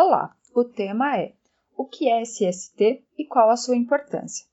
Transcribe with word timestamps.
Olá, 0.00 0.32
o 0.54 0.62
tema 0.62 1.18
é 1.18 1.32
o 1.76 1.84
que 1.84 2.08
é 2.08 2.22
SST 2.22 3.02
e 3.18 3.26
qual 3.26 3.50
a 3.50 3.56
sua 3.56 3.74
importância. 3.74 4.46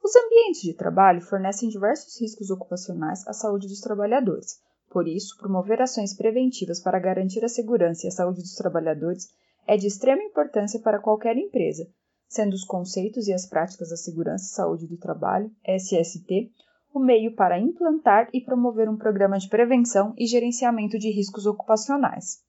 Os 0.00 0.14
ambientes 0.14 0.62
de 0.62 0.74
trabalho 0.74 1.20
fornecem 1.20 1.68
diversos 1.68 2.20
riscos 2.20 2.50
ocupacionais 2.50 3.26
à 3.26 3.32
saúde 3.32 3.66
dos 3.66 3.80
trabalhadores. 3.80 4.60
Por 4.88 5.08
isso, 5.08 5.36
promover 5.38 5.82
ações 5.82 6.14
preventivas 6.14 6.78
para 6.78 7.00
garantir 7.00 7.44
a 7.44 7.48
segurança 7.48 8.06
e 8.06 8.10
a 8.10 8.12
saúde 8.12 8.42
dos 8.42 8.54
trabalhadores 8.54 9.28
é 9.66 9.76
de 9.76 9.88
extrema 9.88 10.22
importância 10.22 10.78
para 10.78 11.00
qualquer 11.00 11.36
empresa, 11.36 11.84
sendo 12.28 12.54
os 12.54 12.62
conceitos 12.62 13.26
e 13.26 13.32
as 13.32 13.44
práticas 13.44 13.88
da 13.88 13.96
segurança 13.96 14.44
e 14.44 14.54
saúde 14.54 14.86
do 14.86 14.96
trabalho, 14.96 15.50
SST, 15.66 16.48
o 16.94 17.00
meio 17.00 17.34
para 17.34 17.58
implantar 17.58 18.28
e 18.32 18.40
promover 18.40 18.88
um 18.88 18.96
programa 18.96 19.36
de 19.36 19.48
prevenção 19.48 20.14
e 20.16 20.28
gerenciamento 20.28 20.96
de 20.96 21.10
riscos 21.10 21.44
ocupacionais. 21.44 22.40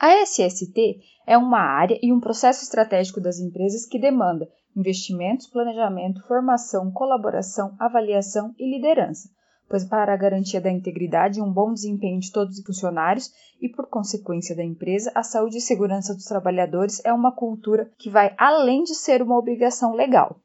A 0.00 0.22
SST 0.24 1.00
é 1.26 1.36
uma 1.36 1.58
área 1.58 1.98
e 2.00 2.12
um 2.12 2.20
processo 2.20 2.62
estratégico 2.62 3.20
das 3.20 3.40
empresas 3.40 3.84
que 3.84 3.98
demanda 3.98 4.48
investimentos, 4.76 5.48
planejamento, 5.48 6.22
formação, 6.28 6.92
colaboração, 6.92 7.74
avaliação 7.80 8.54
e 8.56 8.70
liderança, 8.70 9.28
pois 9.68 9.84
para 9.84 10.14
a 10.14 10.16
garantia 10.16 10.60
da 10.60 10.70
integridade 10.70 11.40
e 11.40 11.42
um 11.42 11.52
bom 11.52 11.72
desempenho 11.72 12.20
de 12.20 12.30
todos 12.30 12.58
os 12.58 12.64
funcionários 12.64 13.28
e 13.60 13.68
por 13.68 13.88
consequência 13.88 14.54
da 14.54 14.62
empresa, 14.62 15.10
a 15.16 15.24
saúde 15.24 15.58
e 15.58 15.60
segurança 15.60 16.14
dos 16.14 16.26
trabalhadores 16.26 17.04
é 17.04 17.12
uma 17.12 17.32
cultura 17.32 17.90
que 17.98 18.08
vai 18.08 18.32
além 18.38 18.84
de 18.84 18.94
ser 18.94 19.20
uma 19.20 19.36
obrigação 19.36 19.94
legal. 19.94 20.40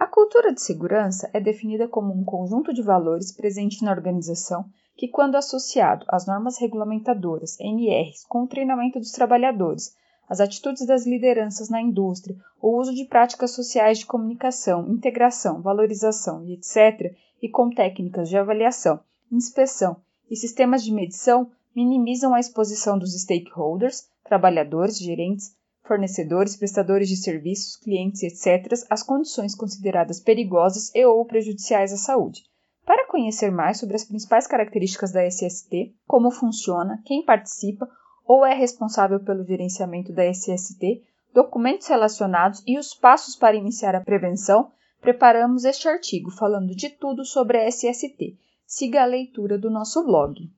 A 0.00 0.06
cultura 0.06 0.52
de 0.52 0.62
segurança 0.62 1.28
é 1.32 1.40
definida 1.40 1.88
como 1.88 2.14
um 2.14 2.22
conjunto 2.22 2.72
de 2.72 2.82
valores 2.82 3.32
presente 3.32 3.82
na 3.82 3.90
organização 3.90 4.70
que, 4.96 5.08
quando 5.08 5.34
associado 5.34 6.06
às 6.08 6.24
normas 6.24 6.56
regulamentadoras, 6.56 7.58
NRs, 7.58 8.24
com 8.28 8.44
o 8.44 8.46
treinamento 8.46 9.00
dos 9.00 9.10
trabalhadores, 9.10 9.96
as 10.28 10.38
atitudes 10.38 10.86
das 10.86 11.04
lideranças 11.04 11.68
na 11.68 11.82
indústria, 11.82 12.36
o 12.62 12.78
uso 12.78 12.94
de 12.94 13.06
práticas 13.06 13.50
sociais 13.50 13.98
de 13.98 14.06
comunicação, 14.06 14.88
integração, 14.88 15.60
valorização 15.60 16.44
e 16.44 16.52
etc., 16.52 17.12
e 17.42 17.48
com 17.48 17.68
técnicas 17.68 18.28
de 18.28 18.38
avaliação, 18.38 19.00
inspeção 19.32 19.96
e 20.30 20.36
sistemas 20.36 20.84
de 20.84 20.92
medição, 20.92 21.50
minimizam 21.74 22.34
a 22.34 22.38
exposição 22.38 22.96
dos 22.96 23.20
stakeholders, 23.20 24.08
trabalhadores, 24.22 24.96
gerentes, 24.96 25.57
fornecedores, 25.88 26.54
prestadores 26.54 27.08
de 27.08 27.16
serviços, 27.16 27.74
clientes, 27.76 28.22
etc., 28.22 28.72
às 28.88 29.02
condições 29.02 29.56
consideradas 29.56 30.20
perigosas 30.20 30.94
e 30.94 31.04
ou 31.04 31.24
prejudiciais 31.24 31.92
à 31.92 31.96
saúde 31.96 32.42
para 32.88 33.06
conhecer 33.06 33.50
mais 33.50 33.78
sobre 33.78 33.96
as 33.96 34.04
principais 34.04 34.46
características 34.46 35.12
da 35.12 35.22
SST, 35.30 35.94
como 36.06 36.30
funciona, 36.30 37.02
quem 37.04 37.22
participa 37.22 37.86
ou 38.26 38.46
é 38.46 38.54
responsável 38.54 39.20
pelo 39.20 39.44
gerenciamento 39.44 40.10
da 40.10 40.24
SST, 40.32 41.02
documentos 41.34 41.86
relacionados 41.86 42.62
e 42.66 42.78
os 42.78 42.94
passos 42.94 43.36
para 43.36 43.56
iniciar 43.56 43.94
a 43.94 44.00
prevenção, 44.00 44.72
preparamos 45.02 45.66
este 45.66 45.86
artigo 45.86 46.30
falando 46.30 46.74
de 46.74 46.88
tudo 46.88 47.26
sobre 47.26 47.58
a 47.58 47.70
SST. 47.70 48.38
Siga 48.64 49.02
a 49.02 49.06
leitura 49.06 49.58
do 49.58 49.68
nosso 49.68 50.02
blog. 50.02 50.50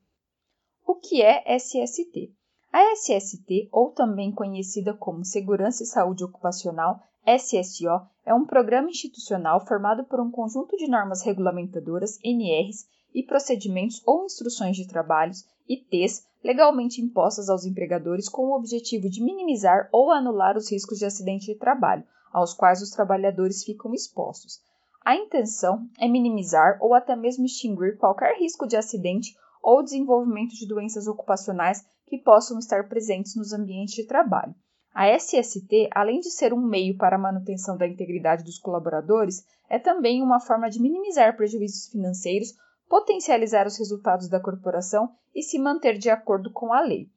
O 0.86 0.94
que 0.94 1.22
é 1.22 1.42
SST? 1.58 2.32
A 2.72 2.94
SST, 2.94 3.68
ou 3.72 3.90
também 3.90 4.30
conhecida 4.30 4.94
como 4.94 5.24
Segurança 5.24 5.82
e 5.82 5.86
Saúde 5.86 6.22
Ocupacional, 6.22 7.00
SSO, 7.26 8.06
é 8.24 8.32
um 8.32 8.46
programa 8.46 8.88
institucional 8.88 9.66
formado 9.66 10.04
por 10.04 10.20
um 10.20 10.30
conjunto 10.30 10.76
de 10.76 10.88
normas 10.88 11.22
regulamentadoras, 11.22 12.18
NRs, 12.22 12.86
e 13.12 13.24
procedimentos 13.24 14.00
ou 14.06 14.24
instruções 14.24 14.76
de 14.76 14.86
trabalhos, 14.86 15.44
ITs, 15.68 16.24
legalmente 16.44 17.00
impostas 17.00 17.48
aos 17.48 17.64
empregadores 17.64 18.28
com 18.28 18.46
o 18.46 18.56
objetivo 18.56 19.10
de 19.10 19.20
minimizar 19.20 19.88
ou 19.90 20.12
anular 20.12 20.56
os 20.56 20.70
riscos 20.70 20.98
de 20.98 21.04
acidente 21.04 21.46
de 21.46 21.56
trabalho, 21.56 22.04
aos 22.32 22.54
quais 22.54 22.80
os 22.80 22.90
trabalhadores 22.90 23.64
ficam 23.64 23.92
expostos. 23.92 24.60
A 25.04 25.16
intenção 25.16 25.88
é 25.98 26.06
minimizar 26.06 26.78
ou 26.80 26.94
até 26.94 27.16
mesmo 27.16 27.44
extinguir 27.44 27.98
qualquer 27.98 28.38
risco 28.38 28.64
de 28.64 28.76
acidente 28.76 29.34
ou 29.62 29.82
desenvolvimento 29.82 30.54
de 30.54 30.68
doenças 30.68 31.06
ocupacionais 31.06 31.84
que 32.10 32.18
possam 32.18 32.58
estar 32.58 32.88
presentes 32.88 33.36
nos 33.36 33.52
ambientes 33.52 33.94
de 33.94 34.04
trabalho. 34.04 34.52
A 34.92 35.16
SST, 35.16 35.88
além 35.92 36.18
de 36.18 36.28
ser 36.32 36.52
um 36.52 36.60
meio 36.60 36.96
para 36.96 37.14
a 37.14 37.18
manutenção 37.18 37.76
da 37.76 37.86
integridade 37.86 38.42
dos 38.42 38.58
colaboradores, 38.58 39.44
é 39.68 39.78
também 39.78 40.20
uma 40.20 40.40
forma 40.40 40.68
de 40.68 40.82
minimizar 40.82 41.36
prejuízos 41.36 41.86
financeiros, 41.86 42.48
potencializar 42.88 43.68
os 43.68 43.78
resultados 43.78 44.28
da 44.28 44.40
corporação 44.40 45.08
e 45.32 45.44
se 45.44 45.60
manter 45.60 45.96
de 45.96 46.10
acordo 46.10 46.52
com 46.52 46.72
a 46.72 46.80
lei. 46.80 47.08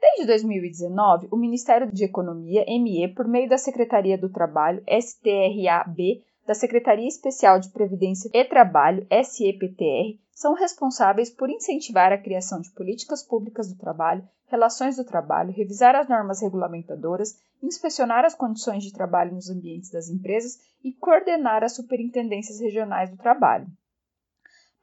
Desde 0.00 0.26
2019, 0.26 1.28
o 1.30 1.36
Ministério 1.36 1.92
de 1.92 2.04
Economia, 2.04 2.64
ME, 2.66 3.14
por 3.14 3.28
meio 3.28 3.48
da 3.48 3.56
Secretaria 3.56 4.18
do 4.18 4.28
Trabalho, 4.28 4.82
STRAB, 4.88 6.24
da 6.46 6.54
Secretaria 6.54 7.06
Especial 7.06 7.60
de 7.60 7.70
Previdência 7.70 8.30
e 8.32 8.44
Trabalho, 8.44 9.06
SEPTR, 9.10 10.18
são 10.32 10.54
responsáveis 10.54 11.30
por 11.30 11.48
incentivar 11.48 12.12
a 12.12 12.18
criação 12.18 12.60
de 12.60 12.70
políticas 12.72 13.22
públicas 13.22 13.68
do 13.68 13.78
trabalho, 13.78 14.26
relações 14.46 14.96
do 14.96 15.04
trabalho, 15.04 15.52
revisar 15.52 15.94
as 15.94 16.08
normas 16.08 16.42
regulamentadoras, 16.42 17.38
inspecionar 17.62 18.24
as 18.24 18.34
condições 18.34 18.82
de 18.82 18.92
trabalho 18.92 19.34
nos 19.34 19.48
ambientes 19.48 19.90
das 19.90 20.08
empresas 20.08 20.58
e 20.82 20.92
coordenar 20.92 21.62
as 21.62 21.76
superintendências 21.76 22.60
regionais 22.60 23.10
do 23.10 23.16
trabalho. 23.16 23.66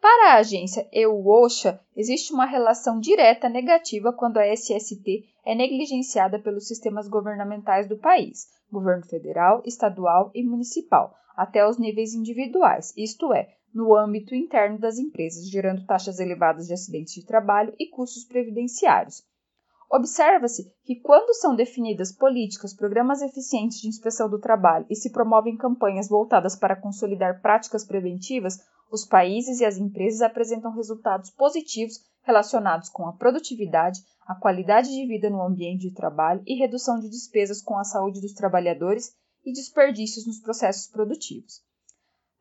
Para 0.02 0.32
a 0.32 0.38
agência 0.38 0.88
EU-OSHA, 0.94 1.78
existe 1.94 2.32
uma 2.32 2.46
relação 2.46 3.02
direta 3.02 3.50
negativa 3.50 4.14
quando 4.14 4.38
a 4.38 4.48
SST 4.48 5.26
é 5.46 5.54
negligenciada 5.54 6.40
pelos 6.40 6.68
sistemas 6.70 7.10
governamentais 7.10 7.86
do 7.86 7.98
país, 7.98 8.48
governo 8.72 9.06
federal, 9.06 9.62
estadual 9.66 10.32
e 10.34 10.42
municipal, 10.42 11.14
até 11.40 11.66
os 11.66 11.78
níveis 11.78 12.14
individuais, 12.14 12.92
isto 12.98 13.34
é, 13.34 13.48
no 13.74 13.96
âmbito 13.96 14.36
interno 14.36 14.78
das 14.78 14.98
empresas, 14.98 15.50
gerando 15.50 15.86
taxas 15.86 16.20
elevadas 16.20 16.68
de 16.68 16.74
acidentes 16.74 17.14
de 17.14 17.26
trabalho 17.26 17.74
e 17.80 17.88
custos 17.88 18.26
previdenciários. 18.26 19.24
Observa-se 19.90 20.70
que, 20.84 20.98
quando 20.98 21.34
são 21.34 21.56
definidas 21.56 22.12
políticas, 22.12 22.76
programas 22.76 23.22
eficientes 23.22 23.80
de 23.80 23.88
inspeção 23.88 24.30
do 24.30 24.38
trabalho 24.38 24.86
e 24.90 24.96
se 24.98 25.14
promovem 25.14 25.56
campanhas 25.56 26.10
voltadas 26.10 26.58
para 26.58 26.76
consolidar 26.76 27.42
práticas 27.42 27.86
preventivas, 27.86 28.60
os 28.92 29.06
países 29.06 29.62
e 29.62 29.66
as 29.66 29.78
empresas 29.78 30.22
apresentam 30.22 30.76
resultados 30.76 31.30
positivos 31.30 32.02
relacionados 32.24 32.90
com 32.90 33.08
a 33.08 33.14
produtividade, 33.14 34.02
a 34.28 34.36
qualidade 34.36 34.90
de 34.90 35.08
vida 35.08 35.30
no 35.30 35.42
ambiente 35.42 35.88
de 35.88 35.94
trabalho 35.96 36.44
e 36.46 36.56
redução 36.56 37.00
de 37.00 37.10
despesas 37.10 37.62
com 37.62 37.78
a 37.78 37.86
saúde 37.86 38.20
dos 38.20 38.34
trabalhadores 38.34 39.18
e 39.46 39.54
desperdícios 39.54 40.26
nos 40.26 40.40
processos 40.40 40.88
produtivos. 40.88 41.62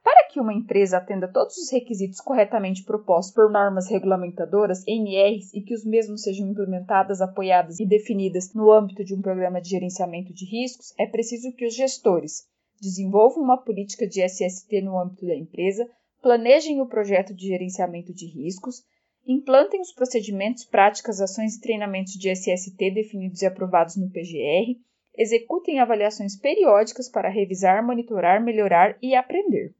Para 0.02 0.28
que 0.28 0.40
uma 0.40 0.54
empresa 0.54 0.98
atenda 0.98 1.30
todos 1.30 1.56
os 1.56 1.70
requisitos 1.70 2.20
corretamente 2.20 2.84
propostos 2.84 3.34
por 3.34 3.50
normas 3.50 3.88
regulamentadoras, 3.88 4.84
NRs, 4.86 5.52
e 5.52 5.60
que 5.60 5.74
os 5.74 5.84
mesmos 5.84 6.22
sejam 6.22 6.48
implementadas, 6.48 7.20
apoiadas 7.20 7.78
e 7.80 7.86
definidas 7.86 8.54
no 8.54 8.72
âmbito 8.72 9.04
de 9.04 9.14
um 9.14 9.20
programa 9.20 9.60
de 9.60 9.68
gerenciamento 9.68 10.32
de 10.32 10.44
riscos, 10.44 10.94
é 10.98 11.06
preciso 11.06 11.52
que 11.52 11.66
os 11.66 11.74
gestores 11.74 12.46
desenvolvam 12.80 13.42
uma 13.42 13.62
política 13.62 14.06
de 14.06 14.26
SST 14.26 14.80
no 14.82 14.98
âmbito 14.98 15.26
da 15.26 15.36
empresa, 15.36 15.88
planejem 16.22 16.80
o 16.80 16.86
projeto 16.86 17.34
de 17.34 17.48
gerenciamento 17.48 18.14
de 18.14 18.26
riscos, 18.26 18.82
implantem 19.26 19.80
os 19.80 19.92
procedimentos, 19.92 20.64
práticas, 20.64 21.20
ações 21.20 21.56
e 21.56 21.60
treinamentos 21.60 22.14
de 22.14 22.34
SST 22.34 22.90
definidos 22.92 23.42
e 23.42 23.46
aprovados 23.46 23.96
no 23.96 24.08
PGR, 24.10 24.78
executem 25.18 25.80
avaliações 25.80 26.36
periódicas 26.36 27.08
para 27.10 27.28
revisar, 27.28 27.84
monitorar, 27.84 28.40
melhorar 28.40 28.96
e 29.02 29.16
aprender. 29.16 29.74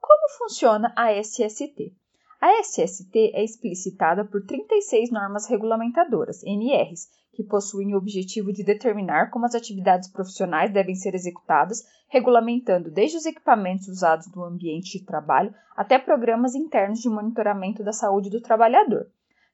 Como 0.00 0.28
funciona 0.36 0.92
a 0.96 1.12
SST? 1.12 1.94
A 2.40 2.62
SST 2.62 3.32
é 3.34 3.44
explicitada 3.44 4.24
por 4.24 4.44
36 4.44 5.10
normas 5.12 5.48
regulamentadoras, 5.48 6.42
NRs, 6.42 7.08
que 7.32 7.44
possuem 7.44 7.94
o 7.94 7.98
objetivo 7.98 8.52
de 8.52 8.64
determinar 8.64 9.30
como 9.30 9.46
as 9.46 9.54
atividades 9.54 10.10
profissionais 10.10 10.72
devem 10.72 10.96
ser 10.96 11.14
executadas, 11.14 11.84
regulamentando 12.08 12.90
desde 12.90 13.16
os 13.16 13.26
equipamentos 13.26 13.86
usados 13.86 14.26
no 14.34 14.42
ambiente 14.42 14.98
de 14.98 15.04
trabalho 15.04 15.54
até 15.76 15.98
programas 16.00 16.56
internos 16.56 17.00
de 17.00 17.08
monitoramento 17.08 17.84
da 17.84 17.92
saúde 17.92 18.28
do 18.28 18.40
trabalhador. 18.40 19.06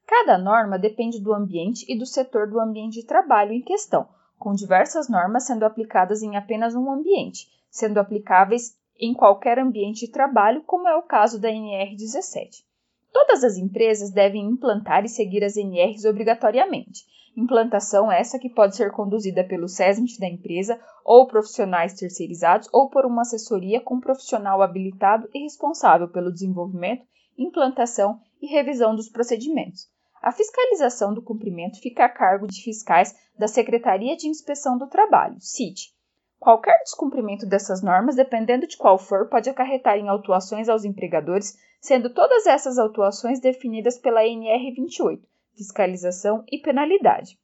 Cada 0.07 0.37
norma 0.37 0.79
depende 0.79 1.19
do 1.19 1.33
ambiente 1.33 1.85
e 1.87 1.97
do 1.97 2.05
setor 2.05 2.49
do 2.49 2.59
ambiente 2.59 3.01
de 3.01 3.05
trabalho 3.05 3.51
em 3.51 3.61
questão, 3.61 4.07
com 4.37 4.53
diversas 4.53 5.09
normas 5.09 5.45
sendo 5.45 5.65
aplicadas 5.65 6.21
em 6.21 6.35
apenas 6.35 6.75
um 6.75 6.91
ambiente, 6.91 7.47
sendo 7.69 7.99
aplicáveis 7.99 8.77
em 8.99 9.13
qualquer 9.13 9.59
ambiente 9.59 10.05
de 10.05 10.11
trabalho, 10.11 10.63
como 10.63 10.87
é 10.87 10.95
o 10.95 11.03
caso 11.03 11.39
da 11.39 11.49
NR17. 11.49 12.63
Todas 13.11 13.43
as 13.43 13.57
empresas 13.57 14.11
devem 14.11 14.45
implantar 14.45 15.05
e 15.05 15.09
seguir 15.09 15.43
as 15.43 15.55
NRs 15.55 16.05
obrigatoriamente. 16.05 17.05
Implantação 17.35 18.09
essa 18.11 18.39
que 18.39 18.49
pode 18.49 18.75
ser 18.75 18.91
conduzida 18.91 19.43
pelo 19.43 19.67
SESMIT 19.67 20.19
da 20.19 20.27
empresa 20.27 20.79
ou 21.03 21.27
profissionais 21.27 21.93
terceirizados 21.93 22.69
ou 22.71 22.89
por 22.89 23.05
uma 23.05 23.23
assessoria 23.23 23.81
com 23.81 23.99
profissional 23.99 24.61
habilitado 24.61 25.29
e 25.33 25.43
responsável 25.43 26.07
pelo 26.07 26.31
desenvolvimento, 26.31 27.05
implantação 27.37 28.19
e 28.41 28.47
revisão 28.47 28.95
dos 28.95 29.09
procedimentos. 29.09 29.89
A 30.25 30.31
fiscalização 30.31 31.13
do 31.13 31.21
cumprimento 31.21 31.79
fica 31.79 32.03
a 32.03 32.09
cargo 32.09 32.47
de 32.47 32.63
fiscais 32.63 33.15
da 33.37 33.47
Secretaria 33.47 34.17
de 34.17 34.27
Inspeção 34.27 34.75
do 34.75 34.87
Trabalho, 34.87 35.39
CIT. 35.39 35.93
Qualquer 36.39 36.79
descumprimento 36.79 37.45
dessas 37.45 37.83
normas, 37.83 38.15
dependendo 38.15 38.65
de 38.65 38.75
qual 38.75 38.97
for, 38.97 39.29
pode 39.29 39.51
acarretar 39.51 39.99
em 39.99 40.09
autuações 40.09 40.67
aos 40.67 40.83
empregadores, 40.83 41.55
sendo 41.79 42.11
todas 42.11 42.47
essas 42.47 42.79
autuações 42.79 43.39
definidas 43.39 43.99
pela 43.99 44.25
NR 44.25 44.73
28, 44.73 45.27
fiscalização 45.55 46.43
e 46.51 46.57
penalidade. 46.57 47.37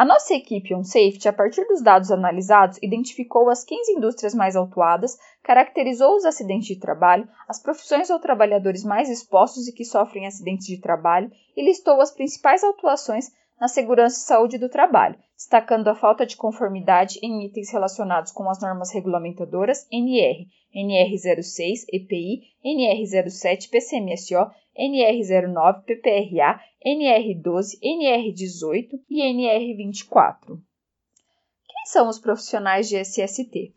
A 0.00 0.04
nossa 0.06 0.32
equipe 0.32 0.74
OnSafety, 0.74 1.28
a 1.28 1.32
partir 1.32 1.62
dos 1.66 1.82
dados 1.82 2.10
analisados, 2.10 2.78
identificou 2.80 3.50
as 3.50 3.62
15 3.62 3.92
indústrias 3.92 4.34
mais 4.34 4.56
autuadas, 4.56 5.18
caracterizou 5.42 6.16
os 6.16 6.24
acidentes 6.24 6.68
de 6.68 6.80
trabalho, 6.80 7.28
as 7.46 7.62
profissões 7.62 8.08
ou 8.08 8.18
trabalhadores 8.18 8.82
mais 8.82 9.10
expostos 9.10 9.68
e 9.68 9.74
que 9.74 9.84
sofrem 9.84 10.26
acidentes 10.26 10.66
de 10.66 10.80
trabalho 10.80 11.30
e 11.54 11.62
listou 11.62 12.00
as 12.00 12.10
principais 12.10 12.64
autuações 12.64 13.30
na 13.60 13.68
segurança 13.68 14.16
e 14.16 14.22
saúde 14.22 14.56
do 14.56 14.70
trabalho, 14.70 15.18
destacando 15.36 15.88
a 15.88 15.94
falta 15.94 16.24
de 16.24 16.34
conformidade 16.34 17.18
em 17.22 17.44
itens 17.44 17.70
relacionados 17.70 18.32
com 18.32 18.48
as 18.48 18.58
normas 18.58 18.90
regulamentadoras 18.94 19.86
NR, 19.92 20.46
NR06, 20.74 21.84
EPI, 21.92 22.40
NR07, 22.64 23.68
PCMSO, 23.68 24.50
NR09, 24.78 25.82
PPRA, 25.84 26.58
NR12, 26.86 27.78
NR18 27.82 29.00
e 29.08 29.22
NR24. 29.22 30.46
Quem 30.46 31.86
são 31.86 32.08
os 32.08 32.18
profissionais 32.18 32.88
de 32.88 32.96
SST? 32.96 33.72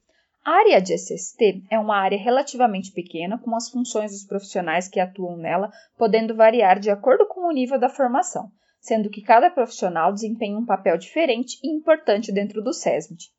A 0.46 0.52
área 0.52 0.82
de 0.82 0.94
SST 0.98 1.64
é 1.70 1.80
uma 1.80 1.98
área 1.98 2.18
relativamente 2.18 2.92
pequena, 2.92 3.38
com 3.38 3.56
as 3.56 3.70
funções 3.70 4.12
dos 4.12 4.26
profissionais 4.26 4.88
que 4.88 5.00
atuam 5.00 5.38
nela 5.38 5.72
podendo 5.98 6.36
variar 6.36 6.80
de 6.80 6.90
acordo 6.90 7.26
com 7.28 7.48
o 7.48 7.52
nível 7.52 7.80
da 7.80 7.90
formação 7.90 8.52
sendo 8.84 9.10
que 9.10 9.22
cada 9.22 9.50
profissional 9.50 10.12
desempenha 10.12 10.58
um 10.58 10.66
papel 10.66 10.98
diferente 10.98 11.58
e 11.64 11.70
importante 11.70 12.34
dentro 12.34 12.62
do 12.62 12.74
SESMIT. 12.74 13.32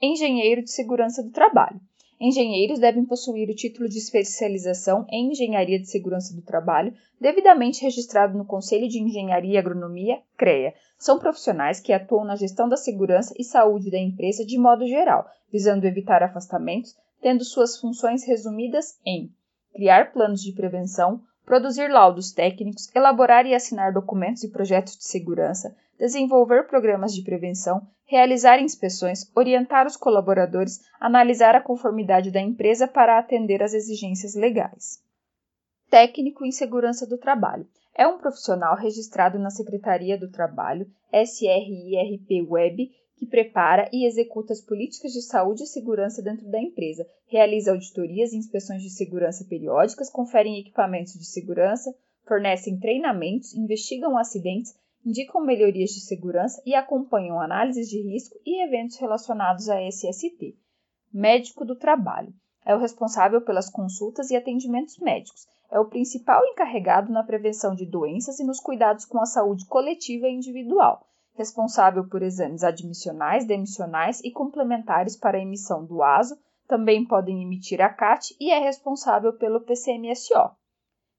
Engenheiro 0.00 0.62
de 0.62 0.70
Segurança 0.70 1.24
do 1.24 1.32
Trabalho. 1.32 1.80
Engenheiros 2.18 2.78
devem 2.78 3.04
possuir 3.04 3.50
o 3.50 3.54
título 3.54 3.88
de 3.88 3.98
especialização 3.98 5.06
em 5.10 5.32
Engenharia 5.32 5.78
de 5.78 5.86
Segurança 5.86 6.34
do 6.34 6.40
Trabalho, 6.40 6.94
devidamente 7.20 7.82
registrado 7.82 8.38
no 8.38 8.46
Conselho 8.46 8.88
de 8.88 8.98
Engenharia 8.98 9.54
e 9.54 9.58
Agronomia, 9.58 10.22
CREA. 10.36 10.72
São 10.98 11.18
profissionais 11.18 11.78
que 11.78 11.92
atuam 11.92 12.24
na 12.24 12.34
gestão 12.34 12.68
da 12.68 12.76
segurança 12.76 13.34
e 13.38 13.44
saúde 13.44 13.90
da 13.90 13.98
empresa 13.98 14.46
de 14.46 14.58
modo 14.58 14.86
geral, 14.86 15.26
visando 15.52 15.86
evitar 15.86 16.22
afastamentos, 16.22 16.96
tendo 17.20 17.44
suas 17.44 17.78
funções 17.78 18.24
resumidas 18.26 18.98
em 19.04 19.30
criar 19.74 20.12
planos 20.12 20.42
de 20.42 20.52
prevenção, 20.52 21.20
produzir 21.46 21.88
laudos 21.88 22.32
técnicos, 22.32 22.90
elaborar 22.94 23.46
e 23.46 23.54
assinar 23.54 23.92
documentos 23.92 24.42
e 24.42 24.50
projetos 24.50 24.98
de 24.98 25.04
segurança, 25.04 25.74
desenvolver 25.96 26.66
programas 26.66 27.14
de 27.14 27.22
prevenção, 27.22 27.86
realizar 28.04 28.60
inspeções, 28.60 29.30
orientar 29.34 29.86
os 29.86 29.96
colaboradores, 29.96 30.80
analisar 31.00 31.54
a 31.54 31.62
conformidade 31.62 32.32
da 32.32 32.40
empresa 32.40 32.88
para 32.88 33.16
atender 33.16 33.62
às 33.62 33.72
exigências 33.72 34.34
legais. 34.34 35.00
Técnico 35.88 36.44
em 36.44 36.50
Segurança 36.50 37.06
do 37.06 37.16
Trabalho. 37.16 37.66
É 37.94 38.06
um 38.06 38.18
profissional 38.18 38.76
registrado 38.76 39.38
na 39.38 39.48
Secretaria 39.48 40.18
do 40.18 40.30
Trabalho, 40.30 40.86
SRIRP 41.12 42.42
Web, 42.46 42.90
que 43.16 43.26
prepara 43.26 43.88
e 43.92 44.06
executa 44.06 44.52
as 44.52 44.60
políticas 44.60 45.12
de 45.12 45.22
saúde 45.22 45.62
e 45.62 45.66
segurança 45.66 46.22
dentro 46.22 46.46
da 46.50 46.60
empresa, 46.60 47.06
realiza 47.26 47.72
auditorias 47.72 48.32
e 48.32 48.36
inspeções 48.36 48.82
de 48.82 48.90
segurança 48.90 49.44
periódicas, 49.44 50.10
conferem 50.10 50.60
equipamentos 50.60 51.14
de 51.14 51.24
segurança, 51.24 51.94
fornecem 52.26 52.78
treinamentos, 52.78 53.54
investigam 53.54 54.18
acidentes, 54.18 54.74
indicam 55.04 55.44
melhorias 55.44 55.90
de 55.90 56.00
segurança 56.00 56.62
e 56.66 56.74
acompanham 56.74 57.40
análises 57.40 57.88
de 57.88 58.02
risco 58.02 58.38
e 58.44 58.62
eventos 58.62 58.98
relacionados 58.98 59.68
a 59.68 59.80
SST. 59.80 60.54
Médico 61.12 61.64
do 61.64 61.76
trabalho. 61.76 62.34
É 62.66 62.74
o 62.74 62.80
responsável 62.80 63.40
pelas 63.40 63.70
consultas 63.70 64.30
e 64.30 64.36
atendimentos 64.36 64.98
médicos. 64.98 65.46
É 65.70 65.78
o 65.78 65.88
principal 65.88 66.44
encarregado 66.44 67.12
na 67.12 67.22
prevenção 67.22 67.74
de 67.74 67.86
doenças 67.86 68.40
e 68.40 68.44
nos 68.44 68.60
cuidados 68.60 69.04
com 69.04 69.20
a 69.20 69.26
saúde 69.26 69.64
coletiva 69.66 70.26
e 70.26 70.34
individual 70.34 71.06
responsável 71.36 72.08
por 72.08 72.22
exames 72.22 72.64
admissionais, 72.64 73.46
demissionais 73.46 74.20
e 74.24 74.30
complementares 74.30 75.16
para 75.16 75.36
a 75.36 75.40
emissão 75.40 75.84
do 75.84 76.02
ASO, 76.02 76.36
também 76.66 77.06
podem 77.06 77.42
emitir 77.42 77.80
a 77.80 77.88
CAT 77.88 78.34
e 78.40 78.50
é 78.50 78.58
responsável 78.58 79.32
pelo 79.34 79.60
PCMSO. 79.60 80.50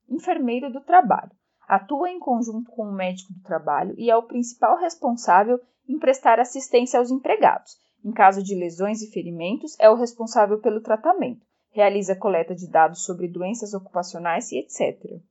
Enfermeiro 0.10 0.72
do 0.72 0.82
trabalho. 0.82 1.32
Atua 1.68 2.10
em 2.10 2.20
conjunto 2.20 2.72
com 2.72 2.84
o 2.84 2.94
médico 2.94 3.34
do 3.34 3.42
trabalho 3.42 3.94
e 3.98 4.10
é 4.10 4.16
o 4.16 4.24
principal 4.24 4.78
responsável 4.78 5.60
em 5.88 6.00
prestar 6.00 6.40
assistência 6.40 7.00
aos 7.00 7.12
empregados. 7.12 7.78
Em 8.04 8.12
caso 8.12 8.42
de 8.44 8.56
lesões 8.56 9.02
e 9.02 9.12
ferimentos, 9.12 9.78
é 9.80 9.90
o 9.90 9.96
responsável 9.96 10.60
pelo 10.60 10.82
tratamento. 10.82 11.46
Realiza 11.72 12.16
coleta 12.16 12.56
de 12.56 12.70
dados 12.70 13.04
sobre 13.04 13.28
doenças 13.28 13.74
ocupacionais 13.74 14.52
e 14.52 14.60
etc. 14.60 15.22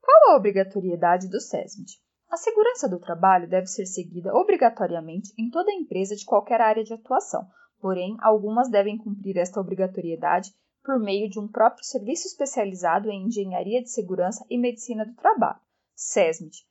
Qual 0.00 0.32
a 0.32 0.36
obrigatoriedade 0.36 1.28
do 1.28 1.40
SESMIT? 1.40 2.05
A 2.28 2.36
segurança 2.36 2.88
do 2.88 2.98
trabalho 2.98 3.48
deve 3.48 3.66
ser 3.66 3.86
seguida 3.86 4.34
obrigatoriamente 4.34 5.32
em 5.38 5.48
toda 5.48 5.72
empresa 5.72 6.16
de 6.16 6.24
qualquer 6.24 6.60
área 6.60 6.82
de 6.82 6.92
atuação, 6.92 7.46
porém, 7.80 8.16
algumas 8.20 8.68
devem 8.68 8.98
cumprir 8.98 9.36
esta 9.36 9.60
obrigatoriedade 9.60 10.52
por 10.84 10.98
meio 10.98 11.30
de 11.30 11.38
um 11.38 11.46
próprio 11.46 11.84
serviço 11.84 12.26
especializado 12.26 13.10
em 13.10 13.26
engenharia 13.26 13.80
de 13.82 13.90
segurança 13.90 14.44
e 14.50 14.58
medicina 14.58 15.04
do 15.04 15.14
trabalho, 15.14 15.60
SESMIT. 15.94 16.66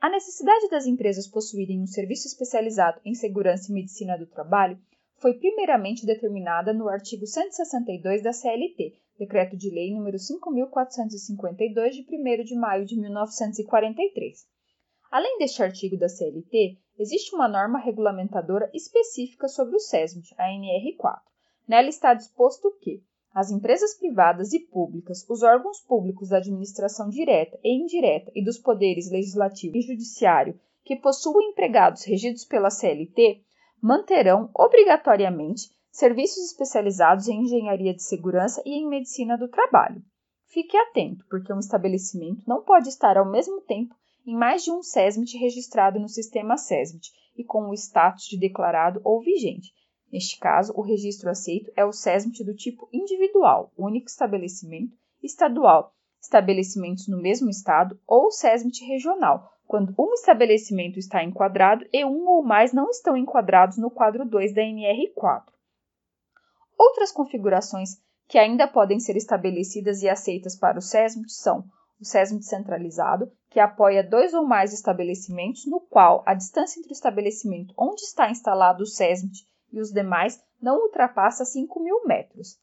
A 0.00 0.10
necessidade 0.10 0.68
das 0.68 0.86
empresas 0.86 1.26
possuírem 1.26 1.80
um 1.80 1.86
serviço 1.86 2.26
especializado 2.26 3.00
em 3.04 3.14
segurança 3.14 3.70
e 3.70 3.74
medicina 3.74 4.16
do 4.18 4.26
trabalho 4.26 4.80
foi 5.16 5.34
primeiramente 5.34 6.06
determinada 6.06 6.72
no 6.72 6.88
artigo 6.88 7.26
162 7.26 8.22
da 8.22 8.32
CLT, 8.32 8.94
Decreto 9.18 9.56
de 9.56 9.70
Lei 9.70 9.90
nº 9.92 10.18
5452 10.18 11.96
de 11.96 12.02
1 12.02 12.44
de 12.44 12.54
maio 12.54 12.84
de 12.84 12.96
1943. 12.96 14.57
Além 15.10 15.38
deste 15.38 15.62
artigo 15.62 15.96
da 15.96 16.08
CLT, 16.08 16.78
existe 16.98 17.34
uma 17.34 17.48
norma 17.48 17.78
regulamentadora 17.78 18.70
específica 18.74 19.48
sobre 19.48 19.76
o 19.76 19.80
SESMIT, 19.80 20.34
a 20.36 20.48
NR4. 20.48 21.20
Nela 21.66 21.88
está 21.88 22.12
disposto 22.12 22.70
que 22.80 23.02
as 23.32 23.50
empresas 23.50 23.94
privadas 23.94 24.52
e 24.52 24.60
públicas, 24.60 25.24
os 25.28 25.42
órgãos 25.42 25.80
públicos 25.80 26.28
da 26.28 26.38
administração 26.38 27.08
direta 27.08 27.58
e 27.62 27.74
indireta 27.74 28.30
e 28.34 28.44
dos 28.44 28.58
poderes 28.58 29.10
legislativo 29.10 29.76
e 29.76 29.82
judiciário 29.82 30.58
que 30.84 30.96
possuem 30.96 31.50
empregados 31.50 32.04
regidos 32.04 32.44
pela 32.44 32.70
CLT 32.70 33.42
manterão 33.80 34.50
obrigatoriamente 34.54 35.70
serviços 35.90 36.50
especializados 36.50 37.28
em 37.28 37.42
engenharia 37.42 37.94
de 37.94 38.02
segurança 38.02 38.62
e 38.64 38.74
em 38.74 38.88
medicina 38.88 39.38
do 39.38 39.48
trabalho. 39.48 40.02
Fique 40.46 40.76
atento, 40.76 41.24
porque 41.28 41.52
um 41.52 41.58
estabelecimento 41.58 42.42
não 42.46 42.62
pode 42.62 42.88
estar 42.88 43.16
ao 43.16 43.30
mesmo 43.30 43.60
tempo 43.62 43.94
em 44.28 44.36
mais 44.36 44.62
de 44.62 44.70
um 44.70 44.82
SESMIT 44.82 45.38
registrado 45.38 45.98
no 45.98 46.06
sistema 46.06 46.58
SESMIT 46.58 47.10
e 47.34 47.42
com 47.42 47.70
o 47.70 47.72
status 47.72 48.24
de 48.24 48.38
declarado 48.38 49.00
ou 49.02 49.22
vigente. 49.22 49.72
Neste 50.12 50.38
caso, 50.38 50.74
o 50.76 50.82
registro 50.82 51.30
aceito 51.30 51.72
é 51.74 51.82
o 51.82 51.92
SESMIT 51.92 52.44
do 52.44 52.54
tipo 52.54 52.90
individual, 52.92 53.72
único 53.74 54.06
estabelecimento, 54.06 54.94
estadual, 55.22 55.94
estabelecimentos 56.20 57.08
no 57.08 57.16
mesmo 57.16 57.48
estado, 57.48 57.98
ou 58.06 58.30
SESMIT 58.30 58.84
regional, 58.84 59.50
quando 59.66 59.94
um 59.98 60.12
estabelecimento 60.12 60.98
está 60.98 61.24
enquadrado 61.24 61.86
e 61.90 62.04
um 62.04 62.28
ou 62.28 62.42
mais 62.42 62.70
não 62.70 62.90
estão 62.90 63.16
enquadrados 63.16 63.78
no 63.78 63.90
quadro 63.90 64.28
2 64.28 64.52
da 64.52 64.60
NR4. 64.60 65.44
Outras 66.78 67.10
configurações 67.10 67.96
que 68.28 68.36
ainda 68.36 68.68
podem 68.68 69.00
ser 69.00 69.16
estabelecidas 69.16 70.02
e 70.02 70.08
aceitas 70.08 70.54
para 70.54 70.76
o 70.76 70.82
SESMIT 70.82 71.32
são 71.32 71.64
o 72.00 72.04
SESM 72.04 72.38
descentralizado, 72.38 73.30
que 73.50 73.58
apoia 73.58 74.02
dois 74.02 74.32
ou 74.34 74.44
mais 74.44 74.72
estabelecimentos, 74.72 75.66
no 75.66 75.80
qual 75.80 76.22
a 76.26 76.34
distância 76.34 76.78
entre 76.78 76.92
o 76.92 76.94
estabelecimento 76.94 77.74
onde 77.76 78.02
está 78.02 78.30
instalado 78.30 78.82
o 78.82 78.86
SESMIT 78.86 79.46
e 79.72 79.80
os 79.80 79.92
demais 79.92 80.40
não 80.60 80.82
ultrapassa 80.82 81.44
5 81.44 81.80
mil 81.80 82.04
metros. 82.04 82.58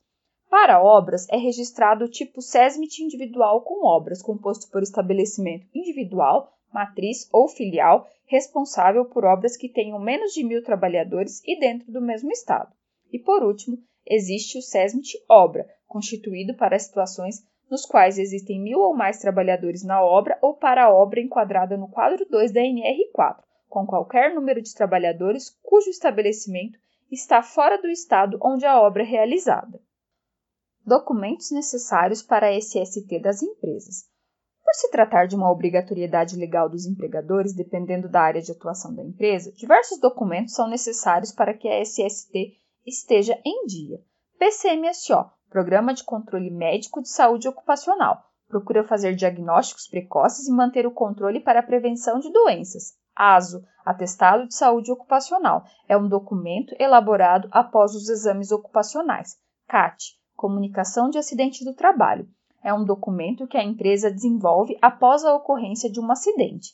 Para 0.49 0.81
obras, 0.81 1.27
é 1.29 1.37
registrado 1.37 2.05
o 2.05 2.09
tipo 2.09 2.41
SESMIT 2.41 3.03
individual 3.03 3.61
com 3.61 3.85
obras, 3.85 4.21
composto 4.21 4.69
por 4.71 4.83
estabelecimento 4.83 5.67
individual, 5.73 6.53
matriz 6.73 7.27
ou 7.31 7.47
filial, 7.47 8.07
responsável 8.25 9.05
por 9.05 9.25
obras 9.25 9.57
que 9.57 9.69
tenham 9.69 9.99
menos 9.99 10.33
de 10.33 10.43
mil 10.43 10.63
trabalhadores 10.63 11.41
e 11.45 11.59
dentro 11.59 11.91
do 11.91 12.01
mesmo 12.01 12.31
estado. 12.31 12.73
E 13.11 13.19
por 13.19 13.43
último, 13.43 13.77
existe 14.05 14.57
o 14.57 14.61
SESMIT 14.61 15.17
obra, 15.29 15.67
constituído 15.87 16.55
para 16.55 16.79
situações 16.79 17.43
nos 17.69 17.85
quais 17.85 18.17
existem 18.17 18.61
mil 18.61 18.79
ou 18.79 18.95
mais 18.95 19.19
trabalhadores 19.19 19.83
na 19.83 20.01
obra 20.01 20.37
ou 20.41 20.53
para 20.53 20.85
a 20.85 20.93
obra 20.93 21.19
enquadrada 21.19 21.77
no 21.77 21.87
quadro 21.87 22.25
2 22.29 22.51
da 22.51 22.61
NR4, 22.61 23.43
com 23.67 23.85
qualquer 23.85 24.33
número 24.33 24.61
de 24.61 24.73
trabalhadores 24.73 25.49
cujo 25.61 25.89
estabelecimento 25.89 26.79
está 27.11 27.41
fora 27.41 27.81
do 27.81 27.87
estado 27.87 28.37
onde 28.41 28.65
a 28.65 28.79
obra 28.79 29.03
é 29.03 29.05
realizada. 29.05 29.79
Documentos 30.85 31.51
necessários 31.51 32.21
para 32.21 32.47
a 32.47 32.59
SST 32.59 33.19
das 33.19 33.41
empresas. 33.41 34.07
Por 34.63 34.73
se 34.73 34.89
tratar 34.89 35.27
de 35.27 35.35
uma 35.35 35.51
obrigatoriedade 35.51 36.35
legal 36.35 36.69
dos 36.69 36.85
empregadores, 36.85 37.53
dependendo 37.53 38.09
da 38.09 38.21
área 38.21 38.41
de 38.41 38.51
atuação 38.51 38.93
da 38.93 39.03
empresa, 39.03 39.51
diversos 39.51 39.99
documentos 39.99 40.53
são 40.53 40.67
necessários 40.67 41.31
para 41.31 41.53
que 41.53 41.67
a 41.67 41.83
SST 41.83 42.57
esteja 42.85 43.39
em 43.45 43.65
dia. 43.65 43.99
PCMSO 44.37 45.34
Programa 45.49 45.93
de 45.93 46.03
Controle 46.03 46.51
Médico 46.51 47.01
de 47.01 47.09
Saúde 47.09 47.47
Ocupacional 47.47 48.23
procura 48.47 48.83
fazer 48.83 49.15
diagnósticos 49.15 49.87
precoces 49.87 50.47
e 50.47 50.51
manter 50.51 50.85
o 50.85 50.91
controle 50.91 51.39
para 51.39 51.59
a 51.59 51.63
prevenção 51.63 52.19
de 52.19 52.31
doenças. 52.31 52.93
ASO 53.15 53.63
Atestado 53.85 54.47
de 54.47 54.55
Saúde 54.55 54.91
Ocupacional 54.91 55.63
é 55.87 55.97
um 55.97 56.07
documento 56.07 56.75
elaborado 56.79 57.47
após 57.51 57.95
os 57.95 58.09
exames 58.09 58.51
ocupacionais. 58.51 59.37
CAT 59.67 60.17
Comunicação 60.35 61.09
de 61.09 61.17
Acidente 61.17 61.63
do 61.63 61.73
Trabalho 61.73 62.27
é 62.63 62.73
um 62.73 62.83
documento 62.83 63.47
que 63.47 63.57
a 63.57 63.63
empresa 63.63 64.11
desenvolve 64.11 64.77
após 64.81 65.23
a 65.23 65.33
ocorrência 65.33 65.89
de 65.89 65.99
um 65.99 66.11
acidente. 66.11 66.73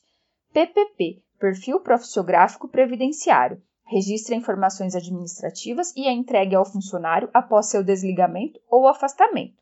PPP 0.53 1.21
Perfil 1.39 1.79
Profissiográfico 1.79 2.67
Previdenciário 2.67 3.61
registra 3.91 4.35
informações 4.35 4.95
administrativas 4.95 5.93
e 5.97 6.07
é 6.07 6.11
entregue 6.11 6.55
ao 6.55 6.65
funcionário 6.65 7.29
após 7.33 7.67
seu 7.67 7.83
desligamento 7.83 8.59
ou 8.69 8.87
afastamento. 8.87 9.53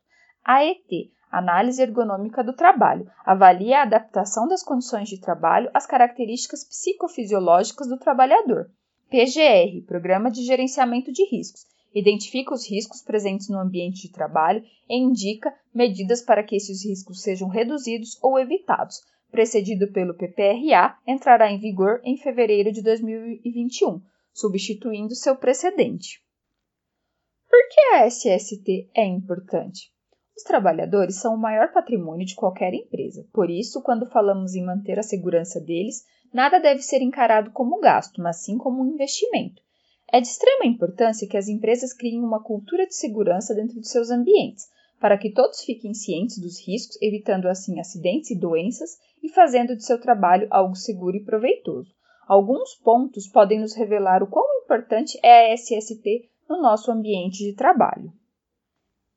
AET 0.44 1.10
Análise 1.30 1.80
ergonômica 1.80 2.42
do 2.42 2.52
trabalho 2.52 3.08
avalia 3.24 3.78
a 3.78 3.82
adaptação 3.82 4.48
das 4.48 4.64
condições 4.64 5.08
de 5.08 5.20
trabalho 5.20 5.70
às 5.72 5.86
características 5.86 6.64
psicofisiológicas 6.64 7.88
do 7.88 7.96
trabalhador. 7.96 8.68
PGR 9.08 9.84
Programa 9.86 10.30
de 10.30 10.42
Gerenciamento 10.42 11.12
de 11.12 11.24
Riscos 11.24 11.66
identifica 11.94 12.54
os 12.54 12.68
riscos 12.68 13.02
presentes 13.02 13.48
no 13.48 13.58
ambiente 13.58 14.02
de 14.02 14.12
trabalho 14.12 14.64
e 14.88 14.96
indica 14.96 15.52
medidas 15.74 16.22
para 16.22 16.42
que 16.42 16.56
esses 16.56 16.84
riscos 16.84 17.22
sejam 17.22 17.48
reduzidos 17.48 18.18
ou 18.22 18.38
evitados. 18.38 19.00
Precedido 19.30 19.92
pelo 19.92 20.14
PPRA, 20.14 20.96
entrará 21.06 21.50
em 21.50 21.58
vigor 21.58 22.00
em 22.04 22.16
fevereiro 22.16 22.72
de 22.72 22.82
2021, 22.82 24.00
substituindo 24.32 25.14
seu 25.14 25.36
precedente. 25.36 26.22
Por 27.48 27.68
que 27.68 27.80
a 27.94 28.06
SST 28.06 28.90
é 28.94 29.04
importante? 29.04 29.92
Os 30.36 30.42
trabalhadores 30.42 31.16
são 31.16 31.34
o 31.34 31.38
maior 31.38 31.72
patrimônio 31.72 32.24
de 32.24 32.34
qualquer 32.34 32.72
empresa, 32.72 33.26
por 33.32 33.50
isso, 33.50 33.82
quando 33.82 34.10
falamos 34.10 34.54
em 34.54 34.64
manter 34.64 34.98
a 34.98 35.02
segurança 35.02 35.60
deles, 35.60 36.04
nada 36.32 36.58
deve 36.58 36.80
ser 36.80 37.02
encarado 37.02 37.50
como 37.50 37.80
gasto, 37.80 38.22
mas 38.22 38.44
sim 38.44 38.56
como 38.56 38.82
um 38.82 38.86
investimento. 38.86 39.62
É 40.12 40.20
de 40.20 40.26
extrema 40.26 40.64
importância 40.64 41.28
que 41.28 41.36
as 41.36 41.46
empresas 41.46 41.92
criem 41.92 42.24
uma 42.24 42.42
cultura 42.42 42.86
de 42.86 42.94
segurança 42.94 43.54
dentro 43.54 43.80
de 43.80 43.88
seus 43.88 44.10
ambientes, 44.10 44.68
para 44.98 45.18
que 45.18 45.32
todos 45.32 45.62
fiquem 45.62 45.94
cientes 45.94 46.38
dos 46.38 46.58
riscos, 46.66 46.96
evitando 47.00 47.46
assim 47.46 47.78
acidentes 47.78 48.30
e 48.30 48.38
doenças 48.38 48.98
e 49.22 49.28
fazendo 49.28 49.76
de 49.76 49.84
seu 49.84 50.00
trabalho 50.00 50.46
algo 50.50 50.74
seguro 50.74 51.16
e 51.16 51.24
proveitoso. 51.24 51.94
Alguns 52.30 52.76
pontos 52.76 53.26
podem 53.26 53.58
nos 53.58 53.74
revelar 53.74 54.22
o 54.22 54.26
quão 54.28 54.46
importante 54.62 55.18
é 55.20 55.50
a 55.50 55.56
SST 55.56 56.30
no 56.48 56.62
nosso 56.62 56.88
ambiente 56.92 57.38
de 57.38 57.56
trabalho. 57.56 58.12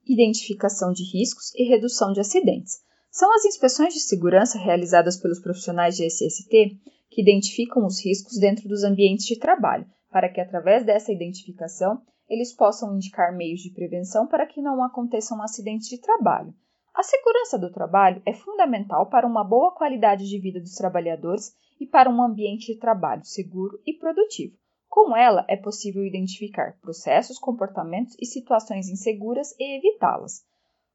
Identificação 0.03 0.91
de 0.91 1.03
riscos 1.03 1.53
e 1.53 1.69
redução 1.69 2.11
de 2.11 2.19
acidentes. 2.19 2.81
São 3.11 3.31
as 3.35 3.45
inspeções 3.45 3.93
de 3.93 3.99
segurança 3.99 4.57
realizadas 4.57 5.15
pelos 5.15 5.39
profissionais 5.39 5.95
de 5.95 6.07
SST 6.09 6.79
que 7.07 7.21
identificam 7.21 7.85
os 7.85 8.03
riscos 8.03 8.39
dentro 8.39 8.67
dos 8.67 8.83
ambientes 8.83 9.27
de 9.27 9.37
trabalho, 9.37 9.85
para 10.09 10.27
que, 10.27 10.41
através 10.41 10.83
dessa 10.83 11.11
identificação, 11.11 12.01
eles 12.27 12.51
possam 12.51 12.95
indicar 12.95 13.31
meios 13.31 13.59
de 13.59 13.69
prevenção 13.69 14.25
para 14.25 14.47
que 14.47 14.59
não 14.59 14.83
aconteçam 14.83 15.39
acidentes 15.39 15.87
de 15.87 15.99
trabalho. 15.99 16.51
A 16.95 17.03
segurança 17.03 17.59
do 17.59 17.71
trabalho 17.71 18.23
é 18.25 18.33
fundamental 18.33 19.07
para 19.07 19.27
uma 19.27 19.43
boa 19.43 19.71
qualidade 19.71 20.27
de 20.27 20.39
vida 20.39 20.59
dos 20.59 20.73
trabalhadores 20.73 21.55
e 21.83 21.87
para 21.87 22.09
um 22.09 22.23
ambiente 22.23 22.73
de 22.73 22.79
trabalho 22.79 23.23
seguro 23.23 23.79
e 23.85 23.93
produtivo. 23.93 24.55
Com 24.89 25.15
ela, 25.15 25.45
é 25.47 25.55
possível 25.55 26.05
identificar 26.05 26.77
processos, 26.81 27.37
comportamentos 27.37 28.15
e 28.19 28.25
situações 28.25 28.89
inseguras 28.89 29.53
e 29.59 29.77
evitá-las. 29.77 30.45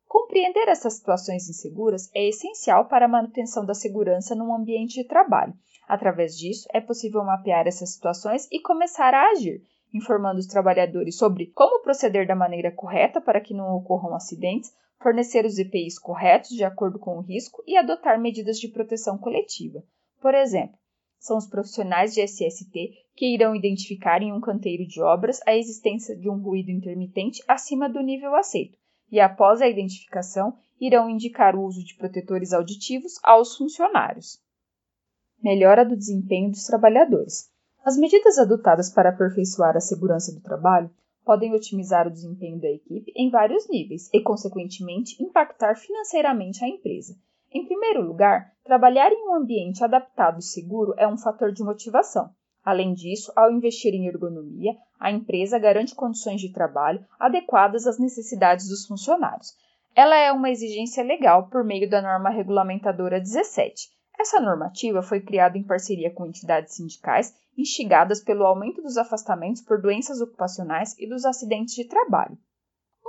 Compreender 0.06 0.68
essas 0.68 0.94
situações 0.94 1.48
inseguras 1.48 2.10
é 2.14 2.28
essencial 2.28 2.86
para 2.86 3.04
a 3.04 3.08
manutenção 3.08 3.66
da 3.66 3.74
segurança 3.74 4.34
num 4.34 4.54
ambiente 4.54 4.94
de 4.94 5.04
trabalho 5.04 5.54
Através 5.88 6.36
disso, 6.36 6.68
é 6.70 6.82
possível 6.82 7.24
mapear 7.24 7.66
essas 7.66 7.94
situações 7.94 8.46
e 8.52 8.60
começar 8.60 9.14
a 9.14 9.30
agir, 9.30 9.62
informando 9.94 10.38
os 10.38 10.46
trabalhadores 10.46 11.16
sobre 11.16 11.46
como 11.46 11.82
proceder 11.82 12.26
da 12.26 12.36
maneira 12.36 12.70
correta 12.70 13.22
para 13.22 13.40
que 13.40 13.54
não 13.54 13.74
ocorram 13.74 14.14
acidentes, 14.14 14.70
fornecer 15.02 15.46
os 15.46 15.58
EPIs 15.58 15.98
corretos 15.98 16.50
de 16.50 16.62
acordo 16.62 16.98
com 16.98 17.16
o 17.16 17.22
risco 17.22 17.64
e 17.66 17.74
adotar 17.74 18.20
medidas 18.20 18.60
de 18.60 18.68
proteção 18.68 19.16
coletiva. 19.16 19.82
Por 20.20 20.34
exemplo, 20.34 20.78
são 21.18 21.36
os 21.36 21.46
profissionais 21.46 22.14
de 22.14 22.22
SST 22.22 22.92
que 23.14 23.34
irão 23.34 23.54
identificar 23.54 24.22
em 24.22 24.32
um 24.32 24.40
canteiro 24.40 24.86
de 24.86 25.00
obras 25.00 25.40
a 25.46 25.56
existência 25.56 26.16
de 26.16 26.28
um 26.28 26.38
ruído 26.38 26.70
intermitente 26.70 27.42
acima 27.48 27.88
do 27.88 28.00
nível 28.00 28.34
aceito, 28.34 28.78
e 29.10 29.18
após 29.20 29.60
a 29.60 29.68
identificação, 29.68 30.56
irão 30.80 31.08
indicar 31.08 31.56
o 31.56 31.64
uso 31.64 31.84
de 31.84 31.96
protetores 31.96 32.52
auditivos 32.52 33.14
aos 33.22 33.56
funcionários 33.56 34.40
melhora 35.42 35.84
do 35.84 35.96
desempenho 35.96 36.50
dos 36.50 36.64
trabalhadores. 36.64 37.50
As 37.84 37.96
medidas 37.96 38.38
adotadas 38.38 38.90
para 38.90 39.10
aperfeiçoar 39.10 39.76
a 39.76 39.80
segurança 39.80 40.32
do 40.32 40.40
trabalho 40.40 40.90
podem 41.24 41.54
otimizar 41.54 42.06
o 42.06 42.10
desempenho 42.10 42.60
da 42.60 42.68
equipe 42.68 43.12
em 43.14 43.30
vários 43.30 43.68
níveis 43.68 44.10
e, 44.12 44.20
consequentemente, 44.20 45.22
impactar 45.22 45.76
financeiramente 45.76 46.64
a 46.64 46.68
empresa. 46.68 47.16
Em 47.52 47.64
primeiro 47.64 48.02
lugar, 48.02 48.52
trabalhar 48.64 49.10
em 49.10 49.28
um 49.28 49.34
ambiente 49.34 49.82
adaptado 49.82 50.38
e 50.38 50.42
seguro 50.42 50.94
é 50.96 51.06
um 51.06 51.16
fator 51.16 51.52
de 51.52 51.62
motivação. 51.62 52.30
Além 52.64 52.92
disso, 52.92 53.32
ao 53.34 53.50
investir 53.50 53.94
em 53.94 54.06
ergonomia, 54.06 54.76
a 55.00 55.10
empresa 55.10 55.58
garante 55.58 55.94
condições 55.94 56.40
de 56.40 56.52
trabalho 56.52 57.04
adequadas 57.18 57.86
às 57.86 57.98
necessidades 57.98 58.68
dos 58.68 58.86
funcionários. 58.86 59.54
Ela 59.94 60.16
é 60.16 60.30
uma 60.30 60.50
exigência 60.50 61.02
legal 61.02 61.48
por 61.48 61.64
meio 61.64 61.88
da 61.88 62.02
norma 62.02 62.28
regulamentadora 62.28 63.18
17, 63.18 63.88
essa 64.18 64.40
normativa 64.40 65.00
foi 65.00 65.20
criada 65.20 65.56
em 65.56 65.62
parceria 65.62 66.12
com 66.12 66.26
entidades 66.26 66.74
sindicais, 66.74 67.32
instigadas 67.56 68.20
pelo 68.20 68.44
aumento 68.44 68.82
dos 68.82 68.96
afastamentos 68.96 69.62
por 69.62 69.80
doenças 69.80 70.20
ocupacionais 70.20 70.98
e 70.98 71.08
dos 71.08 71.24
acidentes 71.24 71.76
de 71.76 71.84
trabalho. 71.84 72.36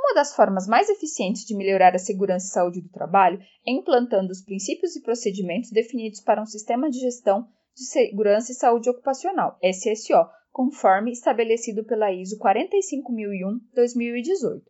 Uma 0.09 0.15
das 0.15 0.35
formas 0.35 0.67
mais 0.67 0.89
eficientes 0.89 1.45
de 1.45 1.55
melhorar 1.55 1.93
a 1.93 1.99
segurança 1.99 2.47
e 2.47 2.49
saúde 2.49 2.81
do 2.81 2.89
trabalho 2.89 3.39
é 3.63 3.71
implantando 3.71 4.31
os 4.31 4.41
princípios 4.41 4.95
e 4.95 5.03
procedimentos 5.03 5.69
definidos 5.69 6.19
para 6.19 6.41
um 6.41 6.47
sistema 6.47 6.89
de 6.89 6.97
gestão 6.97 7.47
de 7.75 7.85
segurança 7.85 8.51
e 8.51 8.55
saúde 8.55 8.89
ocupacional, 8.89 9.59
SSO, 9.61 10.27
conforme 10.51 11.11
estabelecido 11.11 11.85
pela 11.85 12.11
ISO 12.11 12.39
45001-2018. 12.39 14.63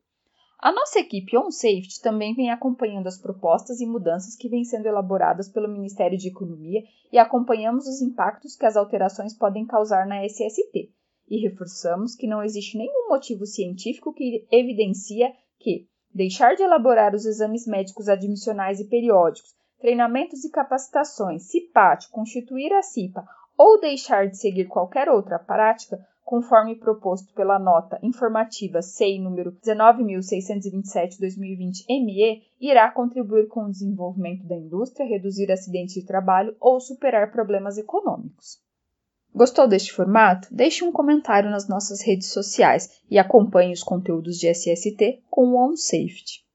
A 0.60 0.74
nossa 0.74 1.00
equipe 1.00 1.38
On 1.38 1.50
Safety 1.50 2.02
também 2.02 2.36
vem 2.36 2.52
acompanhando 2.52 3.08
as 3.08 3.18
propostas 3.18 3.80
e 3.80 3.86
mudanças 3.86 4.36
que 4.36 4.50
vêm 4.50 4.66
sendo 4.66 4.88
elaboradas 4.88 5.48
pelo 5.48 5.70
Ministério 5.70 6.18
de 6.18 6.28
Economia 6.28 6.84
e 7.14 7.18
acompanhamos 7.18 7.88
os 7.88 8.02
impactos 8.02 8.58
que 8.58 8.66
as 8.66 8.76
alterações 8.76 9.34
podem 9.34 9.66
causar 9.66 10.06
na 10.06 10.26
SST. 10.26 10.92
E 11.30 11.38
reforçamos 11.38 12.16
que 12.16 12.26
não 12.26 12.42
existe 12.42 12.78
nenhum 12.78 13.08
motivo 13.08 13.46
científico 13.46 14.12
que 14.12 14.48
evidencia 14.52 15.32
que 15.60 15.88
deixar 16.14 16.56
de 16.56 16.64
elaborar 16.64 17.14
os 17.14 17.26
exames 17.26 17.68
médicos 17.68 18.10
admissionais 18.10 18.80
e 18.80 18.86
periódicos, 18.86 19.54
treinamentos 19.80 20.44
e 20.44 20.50
capacitações, 20.50 21.44
CIPAT, 21.44 22.10
constituir 22.10 22.74
a 22.74 22.82
CIPA 22.82 23.24
ou 23.58 23.80
deixar 23.80 24.28
de 24.28 24.38
seguir 24.38 24.66
qualquer 24.66 25.10
outra 25.10 25.38
prática 25.38 26.00
conforme 26.30 26.76
proposto 26.76 27.34
pela 27.34 27.58
nota 27.58 27.98
informativa 28.04 28.84
SEI 28.84 29.20
número 29.20 29.52
19.627-2020-ME, 29.64 32.44
irá 32.62 32.92
contribuir 32.92 33.48
com 33.48 33.66
o 33.66 33.72
desenvolvimento 33.72 34.48
da 34.48 34.56
indústria, 34.56 35.08
reduzir 35.08 35.52
acidentes 35.52 35.96
de 35.96 36.06
trabalho 36.06 36.56
ou 36.60 36.80
superar 36.80 37.32
problemas 37.32 37.80
econômicos. 37.80 38.60
Gostou 39.34 39.68
deste 39.68 39.94
formato? 39.94 40.48
Deixe 40.52 40.84
um 40.84 40.92
comentário 40.92 41.50
nas 41.50 41.68
nossas 41.68 42.02
redes 42.02 42.30
sociais 42.30 43.00
e 43.10 43.18
acompanhe 43.18 43.74
os 43.74 43.84
conteúdos 43.84 44.38
de 44.38 44.48
SST 44.48 45.22
com 45.30 45.50
o 45.50 45.70
OnSafety. 45.70 46.44